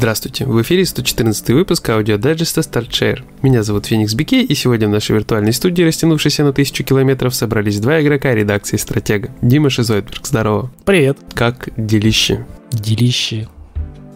[0.00, 3.22] Здравствуйте, в эфире 114 выпуск аудиодайджеста StartShare.
[3.42, 7.80] Меня зовут Феникс Бике, и сегодня в нашей виртуальной студии, растянувшейся на тысячу километров, собрались
[7.80, 9.28] два игрока редакции «Стратега».
[9.42, 10.70] Дима Шизойдберг, здорово.
[10.86, 11.18] Привет.
[11.34, 12.46] Как делище?
[12.72, 13.48] Делище.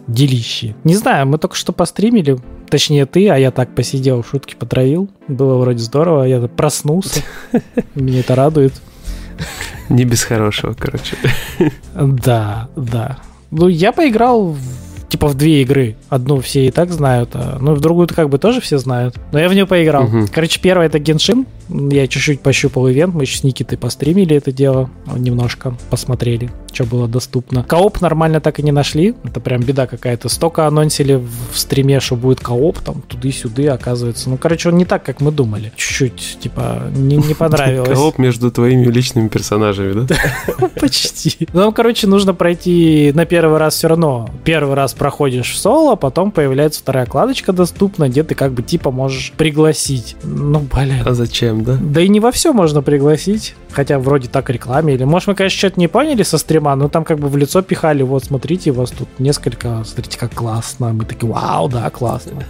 [0.07, 0.75] Делище.
[0.83, 5.07] Не знаю, мы только что постримили, точнее ты, а я так посидел, шутки потравил.
[5.27, 7.21] Было вроде здорово, я проснулся.
[7.93, 8.73] Меня это радует.
[9.89, 11.15] Не без хорошего, короче.
[11.93, 13.19] Да, да.
[13.51, 14.84] Ну, я поиграл в
[15.15, 15.95] типа в две игры.
[16.09, 19.15] Одну все и так знают, а, ну, в другую как бы тоже все знают.
[19.31, 20.03] Но я в нее поиграл.
[20.03, 20.27] Угу.
[20.33, 21.45] Короче, первая это Genshin.
[21.69, 27.63] Я чуть-чуть пощупал ивент, мы с Никитой постримили это дело, немножко посмотрели, что было доступно.
[27.63, 30.29] Кооп нормально так и не нашли, это прям беда какая-то.
[30.29, 34.29] Столько анонсили в стриме, что будет кооп, там туды-сюды, оказывается.
[34.29, 35.71] Ну, короче, он не так, как мы думали.
[35.75, 37.89] Чуть-чуть, типа, не, не понравилось.
[37.89, 40.15] Кооп между твоими личными персонажами, да?
[40.79, 41.47] Почти.
[41.53, 44.29] Ну, короче, нужно пройти на первый раз все равно.
[44.43, 48.91] Первый раз проходишь в соло, потом появляется вторая кладочка доступна, где ты как бы типа
[48.91, 50.15] можешь пригласить.
[50.23, 51.03] Ну, блин.
[51.05, 51.54] А зачем?
[51.55, 51.77] Всем, да?
[51.79, 53.55] Да и не во все можно пригласить.
[53.71, 54.93] Хотя вроде так рекламе.
[54.93, 57.61] Или, может, мы, конечно, что-то не поняли со стрима, но там как бы в лицо
[57.61, 58.03] пихали.
[58.03, 59.83] Вот, смотрите, у вас тут несколько.
[59.85, 60.93] Смотрите, как классно.
[60.93, 62.43] Мы такие, вау, да, классно.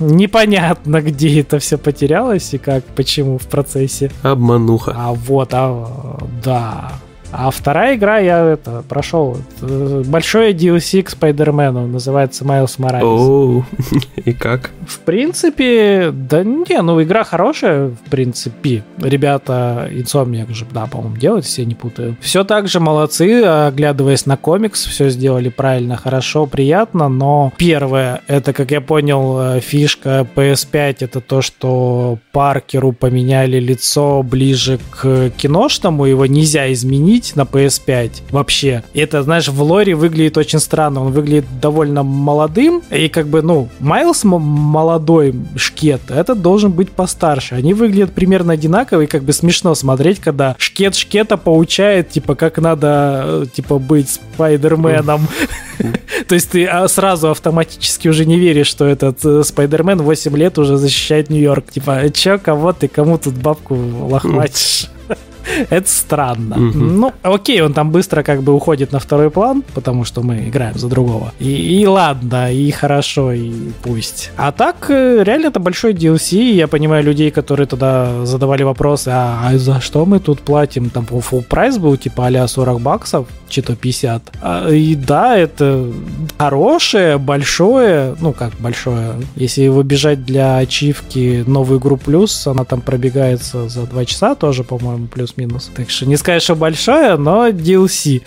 [0.00, 4.10] Непонятно, где это все потерялось и как, почему в процессе.
[4.22, 4.94] Обмануха.
[4.96, 6.92] А вот, а, да.
[7.32, 9.36] А вторая игра я это прошел.
[9.60, 11.86] Большое DLC к Спайдермену.
[11.86, 13.04] Называется Майлз Моралес.
[13.04, 13.64] Оу,
[14.16, 14.70] и как?
[14.86, 18.82] В принципе, да не, ну игра хорошая, в принципе.
[18.98, 22.16] Ребята Insomniac же, да, по-моему, делают, все не путаю.
[22.20, 28.52] Все так же молодцы, оглядываясь на комикс, все сделали правильно, хорошо, приятно, но первое, это,
[28.52, 36.06] как я понял, э, фишка PS5, это то, что Паркеру поменяли лицо ближе к киношному,
[36.06, 38.82] его нельзя изменить, на PS5 вообще.
[38.94, 41.02] Это, знаешь, в лоре выглядит очень странно.
[41.02, 42.82] Он выглядит довольно молодым.
[42.90, 44.24] И как бы, ну, Майлз
[44.76, 47.54] молодой шкет, этот должен быть постарше.
[47.54, 52.58] Они выглядят примерно одинаково, и как бы смешно смотреть, когда шкет шкета поучает, типа, как
[52.58, 55.28] надо, э, типа, быть Спайдерменом.
[56.28, 60.58] То есть ты а, сразу автоматически уже не веришь, что этот э, Спайдермен 8 лет
[60.58, 61.70] уже защищает Нью-Йорк.
[61.70, 64.90] Типа, чё, кого ты, кому тут бабку лохматишь?
[65.70, 66.56] Это странно.
[66.56, 70.78] Ну, окей, он там быстро как бы уходит на второй план, потому что мы играем
[70.78, 71.32] за другого.
[71.38, 73.52] И, и ладно, и хорошо, и
[73.82, 74.30] пусть.
[74.36, 76.52] А так, э, реально, это большой DLC.
[76.52, 80.90] Я понимаю людей, которые туда задавали вопросы, а, а за что мы тут платим?
[80.90, 84.22] Там full прайс был, типа а 40 баксов, что-то 50.
[84.40, 85.92] А, и да, это
[86.38, 93.68] хорошее, большое, ну как большое, если выбежать для ачивки новую игру плюс, она там пробегается
[93.68, 95.70] за 2 часа тоже, по-моему, плюс-минус.
[95.74, 98.22] Так что не сказать, что большое, но DLC.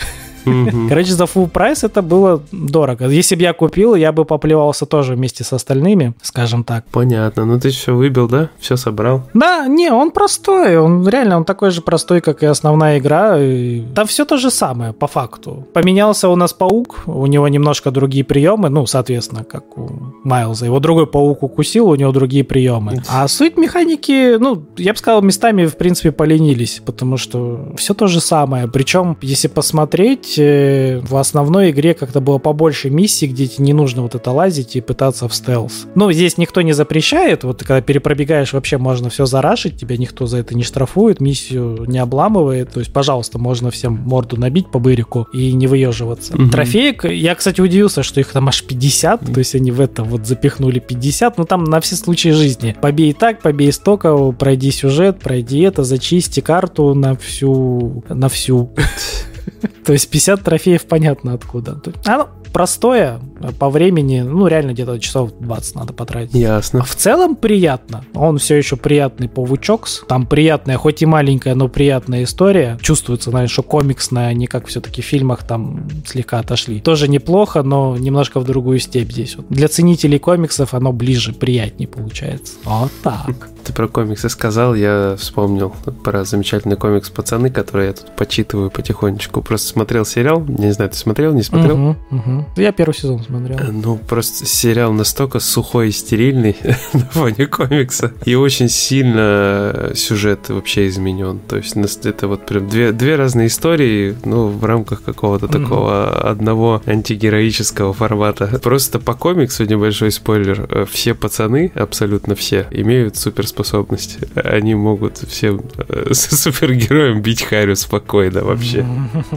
[0.89, 3.07] Короче, за full прайс это было дорого.
[3.07, 6.85] Если бы я купил, я бы поплевался тоже вместе с остальными, скажем так.
[6.91, 7.45] Понятно.
[7.45, 8.49] Ну ты все выбил, да?
[8.59, 9.23] Все собрал?
[9.33, 10.77] Да, не, он простой.
[10.77, 13.37] Он реально, он такой же простой, как и основная игра.
[13.39, 13.81] И...
[13.95, 15.67] Там все то же самое, по факту.
[15.73, 19.89] Поменялся у нас паук, у него немножко другие приемы, ну, соответственно, как у
[20.23, 20.65] Майлза.
[20.65, 23.03] Его другой паук укусил, у него другие приемы.
[23.09, 28.07] А суть механики, ну, я бы сказал, местами, в принципе, поленились, потому что все то
[28.07, 28.67] же самое.
[28.67, 34.01] Причем, если посмотреть, э, в основной игре как-то было побольше миссий, где тебе не нужно
[34.01, 35.87] вот это лазить и пытаться в стелс.
[35.95, 40.37] Ну, здесь никто не запрещает, вот когда перепробегаешь, вообще можно все зарашить, тебя никто за
[40.37, 45.27] это не штрафует, миссию не обламывает, то есть, пожалуйста, можно всем морду набить по бырику
[45.33, 46.35] и не выеживаться.
[46.35, 46.49] Угу.
[46.49, 50.25] Трофеек, я, кстати, удивился, что их там аж 50, то есть они в это вот
[50.25, 52.75] запихнули 50, но там на все случаи жизни.
[52.81, 58.71] Побей так, побей столько, пройди сюжет, пройди это, зачисти карту на всю, на всю.
[59.85, 61.81] То есть 50 трофеев понятно откуда.
[62.05, 63.19] Оно простое
[63.57, 66.33] по времени, ну, реально где-то часов 20 надо потратить.
[66.33, 66.83] Ясно.
[66.83, 68.03] В целом приятно.
[68.13, 69.87] Он все еще приятный паучок.
[70.07, 72.77] Там приятная, хоть и маленькая, но приятная история.
[72.81, 76.81] Чувствуется, знаешь, что комиксная, не как все-таки в фильмах там слегка отошли.
[76.81, 79.35] Тоже неплохо, но немножко в другую степь здесь.
[79.37, 79.47] Вот.
[79.49, 82.55] Для ценителей комиксов оно ближе, приятнее получается.
[82.65, 83.49] Вот так.
[83.63, 85.73] Ты про комиксы сказал, я вспомнил
[86.03, 89.38] про замечательный комикс «Пацаны», который я тут почитываю потихонечку.
[89.41, 91.75] Просто смотрел сериал, не знаю, ты смотрел, не смотрел?
[91.75, 92.45] Угу, угу.
[92.55, 93.57] Я первый сезон смотрел.
[93.57, 96.55] Э, ну, просто сериал настолько сухой и стерильный
[96.93, 98.13] на фоне комикса.
[98.25, 101.39] И очень сильно сюжет вообще изменен.
[101.47, 101.75] То есть
[102.05, 105.53] это вот прям две, две разные истории, ну, в рамках какого-то угу.
[105.53, 108.47] такого одного антигероического формата.
[108.61, 114.19] Просто по комиксу, небольшой спойлер, э, все пацаны, абсолютно все, имеют суперспособности суперспособность.
[114.35, 118.85] Они могут всем э, супергероям бить Харю спокойно вообще.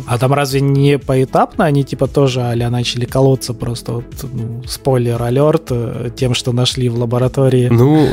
[0.07, 5.23] А там разве не поэтапно они типа тоже а начали колоться просто вот, ну, спойлер
[5.23, 7.69] алерт э, тем, что нашли в лаборатории?
[7.69, 8.09] Ну,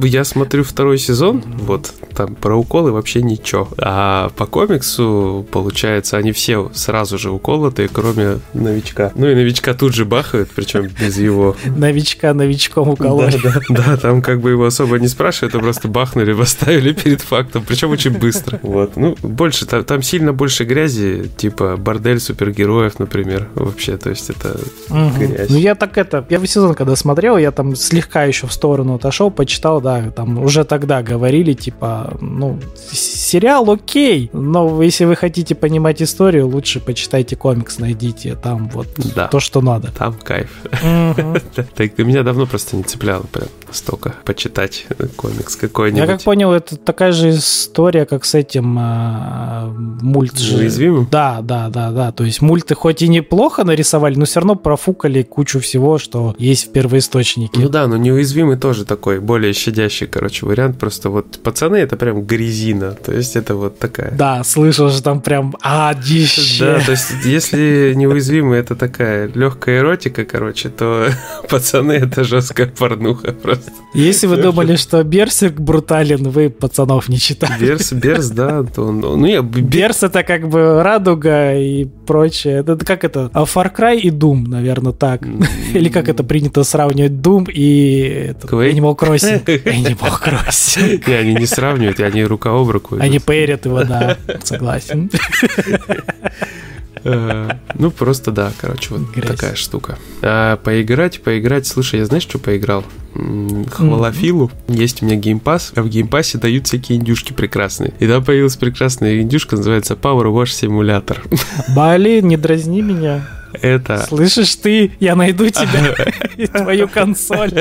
[0.00, 3.68] я смотрю второй сезон, вот там про уколы вообще ничего.
[3.78, 9.12] А по комиксу, получается, они все сразу же уколотые, кроме новичка.
[9.14, 11.56] Ну и новичка тут же бахают, причем без его...
[11.64, 13.40] Новичка новичком укололи.
[13.68, 17.90] Да, там как бы его особо не спрашивают, а просто бахнули, поставили перед фактом, причем
[17.90, 18.58] очень быстро.
[18.62, 20.97] Вот, ну, больше, там сильно больше грязи,
[21.36, 24.58] типа бордель супергероев, например, вообще, то есть это
[24.90, 25.18] угу.
[25.18, 25.50] грязь.
[25.50, 29.30] Ну, я так это, первый сезон, когда смотрел, я там слегка еще в сторону отошел,
[29.30, 32.58] почитал, да, там уже тогда говорили, типа, ну,
[32.90, 39.28] сериал окей, но если вы хотите понимать историю, лучше почитайте комикс, найдите там вот да.
[39.28, 39.92] то, что надо.
[39.92, 40.50] Там кайф.
[41.74, 44.86] Так ты меня давно просто не цеплял прям настолько почитать
[45.16, 46.00] комикс какой-нибудь.
[46.00, 50.36] Я как понял, это такая же история, как с этим а, мульт.
[50.88, 51.08] Уязвимым?
[51.10, 52.12] Да, да, да, да.
[52.12, 56.68] То есть мульты хоть и неплохо нарисовали, но все равно профукали кучу всего, что есть
[56.68, 57.60] в первоисточнике.
[57.60, 60.78] Ну да, но неуязвимый тоже такой, более щадящий, короче, вариант.
[60.78, 62.92] Просто вот пацаны это прям грязина.
[62.92, 64.12] То есть это вот такая.
[64.12, 66.64] Да, слышал, что там прям адище.
[66.64, 71.08] Да, то есть если неуязвимый это такая легкая эротика, короче, то
[71.50, 73.70] пацаны это жесткая порнуха просто.
[73.94, 77.58] Если вы думали, что Берсерк брутален, вы пацанов не читали.
[77.60, 79.42] Берс, Берс, да, то он, ну я...
[79.42, 82.60] Берс это как бы радуга и прочее.
[82.60, 83.30] Это как это?
[83.32, 85.22] А Far Cry и Doom, наверное, так.
[85.74, 89.44] Или как это принято сравнивать Doom и Animal Crossing.
[89.64, 91.04] Animal Crossing.
[91.06, 92.96] Не, они не сравнивают, они рука об руку.
[92.98, 95.10] Они пэрят его, да, согласен.
[97.04, 99.98] Э, ну, просто да, короче, вот такая штука.
[100.22, 101.66] А, поиграть, поиграть.
[101.66, 102.84] Слушай, я знаешь, что поиграл?
[103.70, 104.50] Хвалофилу.
[104.68, 107.92] Есть у меня Game Pass, а в геймпассе дают всякие индюшки прекрасные.
[107.98, 111.18] И там появилась прекрасная индюшка, называется Power Wash Simulator.
[111.74, 113.37] Блин, не дразни меня.
[113.60, 114.04] Это...
[114.08, 115.94] Слышишь ты, я найду тебя
[116.36, 117.52] и твою консоль.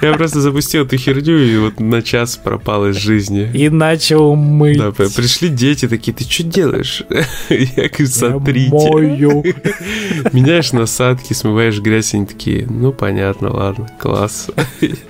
[0.00, 3.50] Я просто запустил эту херню и вот на час пропал из жизни.
[3.52, 4.78] И начал мыть.
[4.78, 7.02] Да, пришли дети такие, ты что делаешь?
[7.48, 8.70] Я говорю, смотрите.
[8.70, 9.44] Мою.
[10.32, 14.50] Меняешь насадки, смываешь грязь, они такие, ну понятно, ладно, класс.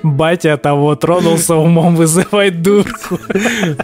[0.03, 3.19] Батя того тронулся умом вызывать дурку.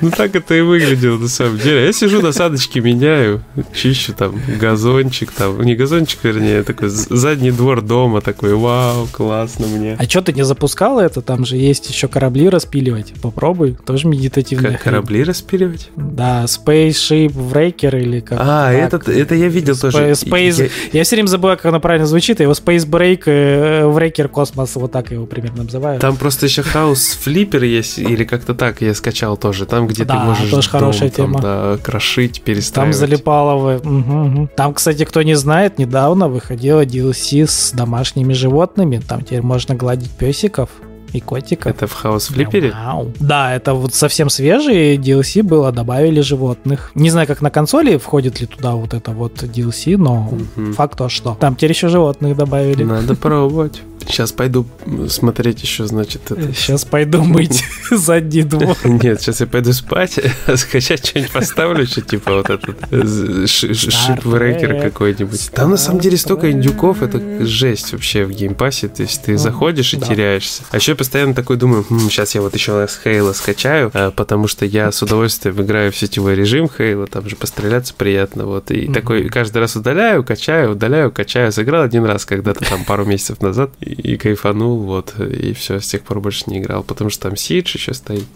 [0.01, 1.87] Ну так это и выглядело на самом деле.
[1.87, 3.43] Я сижу, насадочки меняю,
[3.75, 9.67] чищу там газончик, там, не газончик, газончик, вернее, такой задний двор дома, такой, вау, классно
[9.67, 9.97] мне.
[9.99, 11.23] А что ты не запускал это?
[11.23, 13.15] Там же есть еще корабли распиливать.
[13.21, 14.73] Попробуй, тоже медитативный.
[14.73, 15.91] Как корабли распиливать?
[15.97, 20.11] Да, Spaceship Breaker или как А, этот, это я видел тоже.
[20.12, 20.71] Space...
[20.93, 21.05] Я...
[21.05, 22.41] все время забываю, как оно правильно звучит.
[22.41, 26.00] Его Space Break, э, Breaker Космос, вот так его примерно называют.
[26.00, 29.67] Там просто еще хаос флиппер есть, или как-то так я скачал тоже.
[29.67, 31.41] Там, где ты можешь тоже хорошая тема.
[31.41, 32.93] Да, крошить, перестраивать.
[32.93, 33.77] Там залипало вы.
[33.77, 34.50] Угу.
[34.56, 39.00] Там, кстати, кто не знает, не недавно выходила DLC с домашними животными.
[39.08, 40.69] Там теперь можно гладить песиков
[41.14, 41.67] и котиков.
[41.67, 42.75] Это в Хаус Флиппере?
[43.19, 46.90] Да, это вот совсем свежий DLC было, добавили животных.
[46.94, 50.73] Не знаю, как на консоли входит ли туда вот это вот DLC, но угу.
[50.73, 52.85] факт то, что там теперь еще животных добавили.
[52.85, 53.80] Надо пробовать.
[54.07, 54.67] Сейчас пойду
[55.09, 56.52] смотреть еще, значит, это...
[56.52, 58.76] Сейчас пойду мыть задний двор.
[58.85, 60.19] Нет, сейчас я пойду спать,
[60.57, 65.50] скачать что-нибудь поставлю, что типа вот этот э, Shipbreaker какой-нибудь.
[65.52, 69.95] Там на самом деле столько индюков, это жесть вообще в геймпассе, то есть ты заходишь
[69.95, 70.62] и теряешься.
[70.71, 74.64] А еще постоянно такой думаю, сейчас я вот еще раз Хейла скачаю, а, потому что
[74.64, 78.71] я с удовольствием играю в сетевой режим Хейла, там же постреляться приятно, вот.
[78.71, 81.52] И такой каждый раз удаляю, качаю, удаляю, качаю.
[81.52, 86.02] Сыграл один раз когда-то там пару месяцев назад, и кайфанул, вот, и все, с тех
[86.02, 88.26] пор больше не играл, потому что там Сидж еще стоит.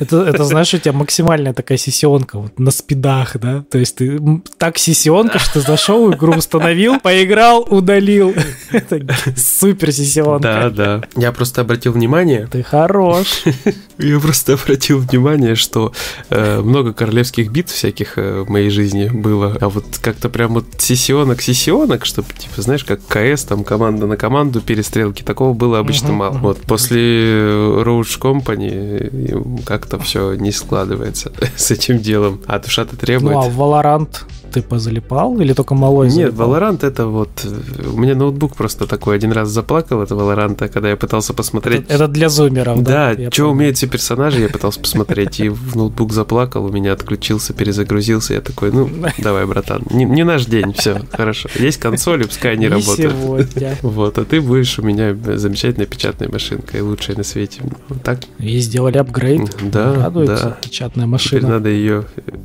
[0.00, 3.64] Это, это знаешь, у тебя максимальная такая сессионка вот на спидах, да?
[3.70, 4.20] То есть ты
[4.58, 8.34] так сессионка, что зашел, игру установил, поиграл, удалил.
[8.70, 10.42] Это супер сессионка.
[10.42, 11.02] Да, да.
[11.16, 12.48] Я просто обратил внимание...
[12.50, 13.44] Ты хорош.
[13.98, 15.92] Я просто обратил внимание, что
[16.30, 20.66] э, много королевских битв всяких э, в моей жизни было, а вот как-то прям вот
[20.78, 25.22] сессионок-сессионок, чтобы, типа, знаешь, как КС, там команда на команду перестрел тарелки.
[25.22, 26.34] Такого было обычно uh-huh, мало.
[26.34, 26.40] Uh-huh.
[26.40, 27.34] Вот после
[27.82, 32.40] Roach Company как-то все не складывается с этим делом.
[32.46, 33.34] А душа-то требует.
[33.34, 34.08] Ну, а Valorant
[34.56, 36.50] ты позалипал или только малой Нет, залипал?
[36.54, 37.28] Valorant это вот...
[37.44, 41.82] э, У меня ноутбук просто такой один раз заплакал, это Valorant, когда я пытался посмотреть...
[41.82, 43.14] Это, это для зумеров, да?
[43.14, 47.52] Да, что умеют все персонажи, я пытался посмотреть, и в ноутбук заплакал, у меня отключился,
[47.52, 51.50] перезагрузился, я такой, ну, давай, братан, не, не наш день, все, хорошо.
[51.58, 53.12] Есть консоли, пускай они Не работают.
[53.12, 53.76] сегодня.
[53.82, 57.60] Вот, а ты будешь у меня замечательная печатная машинка и лучшая на свете.
[57.90, 58.20] Вот так.
[58.38, 59.54] И сделали апгрейд.
[59.70, 60.56] Да, Радуется да.
[60.62, 61.48] печатная Теперь машина.
[61.48, 62.04] надо ее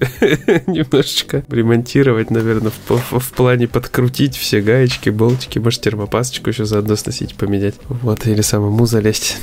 [0.68, 6.96] немножечко ремонтировать, наверное, в, в- в плане подкрутить все гаечки, болтики, может, термопасочку еще заодно
[6.96, 7.76] сносить, поменять.
[7.88, 9.38] Вот, или самому залезть.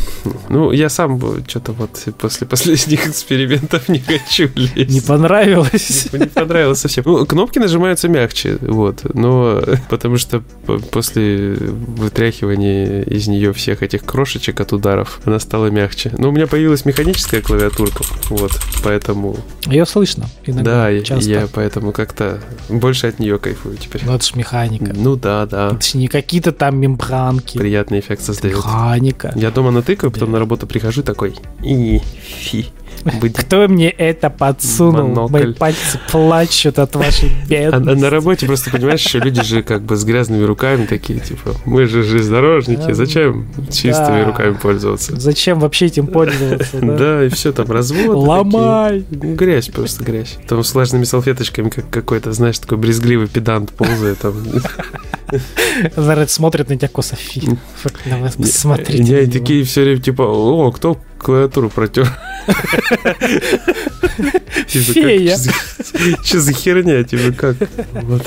[0.48, 4.90] Ну, я сам что-то вот после последних экспериментов не хочу лезть.
[4.90, 6.08] Не понравилось?
[6.12, 7.04] Не понравилось совсем.
[7.06, 9.02] Ну, кнопки нажимаются мягче, вот.
[9.14, 10.42] Но потому что
[10.90, 16.12] после вытряхивания из нее всех этих крошечек от ударов, она стала мягче.
[16.18, 18.52] Но у меня появилась механическая клавиатурка, вот.
[18.82, 19.36] Поэтому,
[19.66, 21.30] Ее слышно иногда, да, часто.
[21.30, 22.37] я поэтому как-то
[22.68, 24.02] больше от нее кайфую теперь.
[24.04, 24.92] Ну, это ж механика.
[24.94, 25.68] Ну да, да.
[25.68, 27.58] Это ж не какие-то там мембранки.
[27.58, 28.56] Приятный эффект создает.
[28.56, 29.32] Механика.
[29.36, 31.36] Я дома натыкаю, потом на работу прихожу такой.
[31.62, 32.66] И фи.
[33.20, 35.08] Быть Кто мне это подсунул?
[35.08, 35.32] Монокль.
[35.32, 38.00] Мои пальцы плачут от вашей А, а бедности.
[38.02, 41.86] на работе просто, понимаешь, еще люди же как бы с грязными руками такие, типа, мы
[41.86, 44.24] же железнодорожники, зачем чистыми Да.
[44.26, 45.18] руками пользоваться?
[45.18, 46.78] Зачем вообще этим пользоваться?
[46.80, 46.96] да?
[46.96, 49.02] Да, и все, там разводы Ломай!
[49.02, 49.34] такие.
[49.34, 50.36] Грязь просто, грязь.
[50.48, 54.34] Там с влажными салфеточками как какой-то, знаешь, такой брезгливый педант ползает там.
[56.26, 57.16] Смотрит на тебя косо.
[57.16, 57.42] Фи.
[57.82, 59.02] Фак, Давай посмотрите.
[59.02, 59.32] Не, на и него.
[59.32, 62.08] такие все время типа, о, кто клавиатуру протер?
[64.68, 65.36] Фея.
[66.24, 67.56] Что за херня, типа как?
[68.02, 68.26] Вот.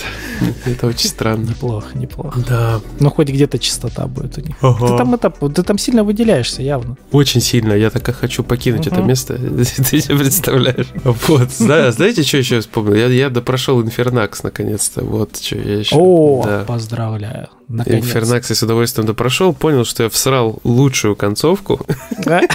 [0.66, 1.46] Это очень странно.
[1.50, 2.40] Неплохо, неплохо.
[2.48, 2.82] Да.
[3.00, 4.56] Ну, хоть где-то чистота будет у них.
[4.60, 6.98] Ты там, это, ты там сильно выделяешься, явно.
[7.12, 7.74] Очень сильно.
[7.74, 9.34] Я так и хочу покинуть это место.
[9.92, 10.88] Ты себе представляешь?
[11.04, 11.52] Вот.
[11.52, 12.96] Зна- Знаете, что еще вспомнил?
[13.10, 15.04] Я, допрошел Инфернакс наконец-то.
[15.04, 15.96] Вот что я еще.
[15.98, 17.50] О, поздравляю.
[17.72, 18.04] Наконец.
[18.04, 21.86] Инфернакс я с удовольствием допрошел, понял, что я всрал лучшую концовку.
[22.26, 22.42] Да?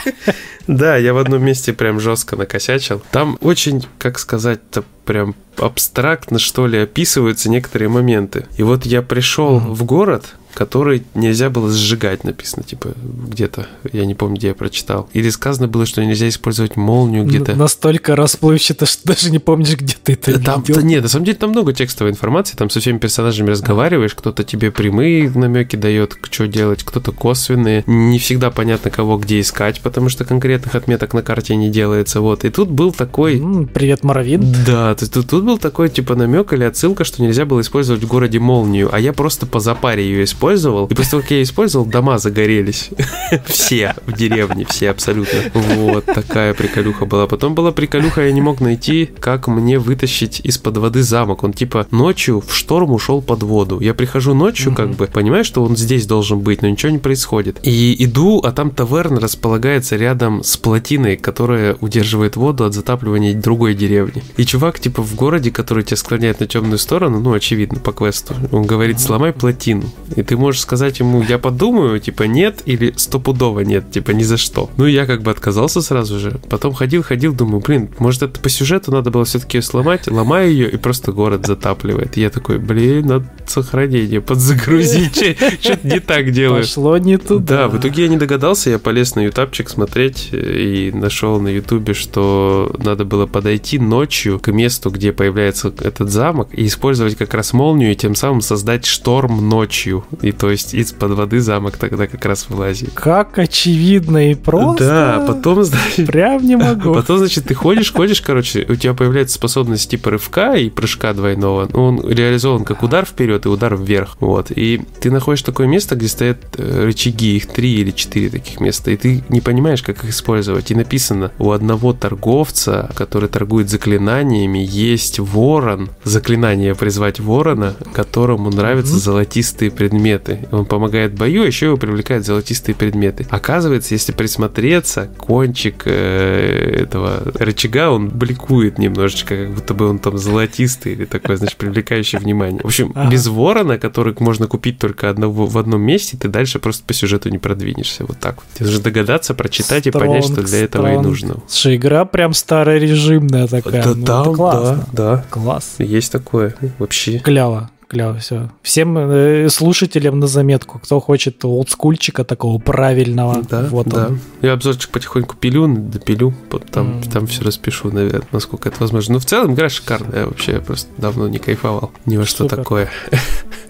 [0.67, 3.01] Да, я в одном месте прям жестко накосячил.
[3.13, 8.47] Там очень, как сказать-то, прям абстрактно, что ли, описываются некоторые моменты.
[8.57, 12.95] И вот я пришел в город, который нельзя было сжигать, написано, типа,
[13.29, 15.09] где-то, я не помню, где я прочитал.
[15.13, 17.55] Или сказано было, что нельзя использовать молнию где-то.
[17.55, 20.81] Настолько расплывчато, что даже не помнишь, где ты это Там, видел.
[20.83, 24.71] нет, на самом деле там много текстовой информации, там со всеми персонажами разговариваешь, кто-то тебе
[24.71, 27.85] прямые намеки дает, что делать, кто-то косвенные.
[27.87, 32.21] Не всегда понятно, кого где искать, потому что конкретных отметок на карте не делается.
[32.21, 32.45] Вот.
[32.45, 33.43] И тут был такой...
[33.75, 34.55] Привет, Моровин.
[34.67, 38.07] Да, есть тут, тут был такой типа намек или отсылка, что нельзя было использовать в
[38.07, 40.46] городе молнию, а я просто по запаре ее использовал.
[40.87, 42.91] И после того, как я использовал, дома загорелись.
[43.47, 45.39] Все в деревне, все абсолютно.
[45.55, 47.27] Вот такая приколюха была.
[47.27, 51.43] Потом была приколюха, я не мог найти, как мне вытащить из-под воды замок.
[51.43, 53.81] Он типа ночью в шторм ушел под воду.
[53.81, 57.59] Я прихожу ночью, как бы, понимаю, что он здесь должен быть, но ничего не происходит.
[57.63, 63.75] И иду, а там таверн располагается рядом с плотиной, которая удерживает воду от затапливания другой
[63.75, 64.23] деревни.
[64.37, 68.35] И чувак, типа, в городе, который тебя склоняет на темную сторону, ну, очевидно, по квесту,
[68.53, 69.85] он говорит, сломай плотину.
[70.15, 74.37] И ты можешь сказать ему, я подумаю, типа, нет, или стопудово нет, типа, ни за
[74.37, 74.71] что.
[74.77, 76.41] Ну, я как бы отказался сразу же.
[76.49, 80.71] Потом ходил, ходил, думаю, блин, может, это по сюжету надо было все-таки сломать, ломаю ее,
[80.71, 82.17] и просто город затапливает.
[82.17, 85.17] И я такой, блин, надо сохранение подзагрузить,
[85.61, 86.63] что-то не так делаю.
[86.63, 87.57] Пошло не туда.
[87.57, 91.49] Да, в итоге я не догадался, я полез на ютубчик смотреть э, и нашел на
[91.49, 97.35] ютубе, что надо было подойти ночью к месту, где появляется этот замок, и использовать как
[97.35, 100.05] раз молнию, и тем самым создать шторм ночью.
[100.27, 102.91] И то есть из-под воды замок тогда как раз вылазит.
[102.95, 104.85] Как очевидно и просто.
[104.85, 106.95] Да, потом, значит, Прям не могу.
[106.95, 111.69] Потом, значит, ты ходишь, ходишь, короче, у тебя появляется способность типа рывка и прыжка двойного.
[111.73, 114.17] Ну, Он реализован как удар вперед и удар вверх.
[114.19, 114.51] Вот.
[114.51, 118.91] И ты находишь такое место, где стоят э, рычаги, их три или четыре таких места,
[118.91, 120.73] и ты не понимаешь, как их использовать.
[120.73, 125.91] И написано, у одного торговца, который торгует заклинаниями, есть ворон.
[126.03, 130.06] Заклинание призвать ворона, которому нравятся золотистые предметы.
[130.53, 133.27] Он помогает бою, а еще его привлекают золотистые предметы.
[133.31, 140.19] Оказывается, если присмотреться, кончик э, этого рычага, он бликует немножечко, как будто бы он там
[140.19, 142.61] золотистый или такой, значит, привлекающий внимание.
[142.63, 143.11] В общем, Ага.
[143.11, 147.29] без ворона, который можно купить только одного, в одном месте, ты дальше просто по сюжету
[147.29, 148.05] не продвинешься.
[148.07, 148.45] Вот так вот.
[148.55, 151.07] Тебе нужно догадаться, прочитать и понять, что для этого и Стронг.
[151.07, 151.37] нужно.
[151.49, 153.83] Слушай, игра прям старорежимная такая.
[153.83, 155.25] Да, ну, там, да, да.
[155.31, 155.77] Класс.
[155.79, 156.55] Есть такое.
[156.79, 157.19] Вообще.
[157.19, 157.71] Кляво.
[158.19, 158.51] Все.
[158.63, 163.43] Всем э, слушателям на заметку, кто хочет олдскульчика такого правильного.
[163.43, 164.09] Да, вот да.
[164.09, 164.21] он.
[164.43, 167.03] Я обзорчик потихоньку пилю, допилю, вот там, М.
[167.03, 169.15] там все распишу, наверное, насколько это возможно.
[169.15, 171.93] Но в целом игра шикарная вообще, я просто давно не кайфовал.
[172.07, 172.57] Ни во что Супер.
[172.57, 172.91] такое.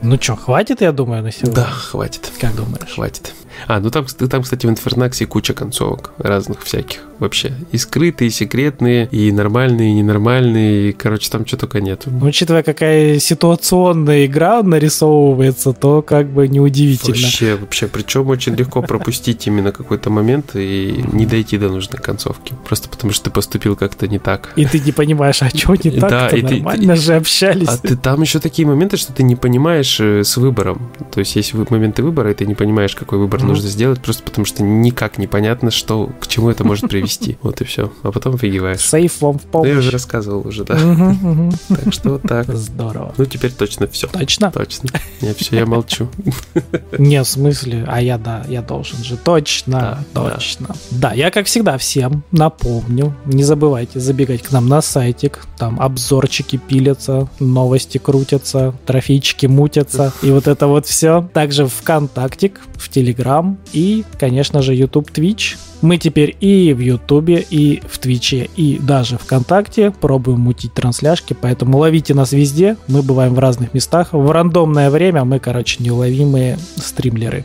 [0.02, 1.54] Ну что, хватит, я думаю, на сегодня?
[1.54, 2.30] Да, хватит.
[2.40, 2.94] Как думаешь?
[2.94, 3.32] Хватит.
[3.66, 7.52] А, ну там, там, кстати, в Инфернаксе куча концовок разных всяких вообще.
[7.72, 12.10] И скрытые, и секретные, и нормальные, и ненормальные, и, короче, там что только нету.
[12.10, 17.12] Ну, Учитывая, какая ситуационная игра нарисовывается, то как бы неудивительно.
[17.16, 22.54] Вообще, вообще, причем очень легко пропустить именно какой-то момент и не дойти до нужной концовки.
[22.64, 24.52] Просто потому что ты поступил как-то не так.
[24.56, 26.36] И ты не понимаешь, а что не Да, так-то?
[26.36, 27.68] и Нормально ты- же общались.
[27.68, 30.90] А ты, там еще такие моменты, что ты не понимаешь э, с выбором.
[31.12, 34.44] То есть есть моменты выбора, и ты не понимаешь, какой выбор нужно сделать, просто потому
[34.44, 37.05] что никак непонятно, что, к чему это может привести.
[37.42, 37.92] Вот и все.
[38.02, 38.80] А потом офигеваешь.
[38.80, 39.92] Сейф вам в Ну, я уже помощь.
[39.92, 40.78] рассказывал уже, да.
[41.68, 42.46] Так что вот так.
[42.54, 43.14] Здорово.
[43.16, 44.06] Ну, теперь точно все.
[44.08, 44.50] Точно?
[44.50, 44.88] Точно.
[45.20, 46.08] Не, все, я молчу.
[46.98, 49.16] Не, в смысле, а я, да, я должен же.
[49.16, 50.74] Точно, точно.
[50.90, 51.12] Да.
[51.12, 57.28] я, как всегда, всем напомню, не забывайте забегать к нам на сайтик, там обзорчики пилятся,
[57.40, 61.28] новости крутятся, трофейчики мутятся, и вот это вот все.
[61.32, 65.56] Также ВКонтактик, в Телеграм и, конечно же, YouTube, Twitch.
[65.82, 71.78] Мы теперь и в Ютубе, и в Твиче, и даже ВКонтакте пробуем мутить трансляшки, поэтому
[71.78, 72.76] ловите нас везде.
[72.88, 74.12] Мы бываем в разных местах.
[74.12, 77.44] В рандомное время мы, короче, неуловимые стримлеры.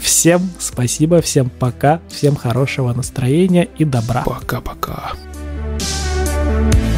[0.00, 4.22] Всем спасибо, всем пока, всем хорошего настроения и добра.
[4.24, 5.12] Пока-пока.
[6.44, 6.93] Thank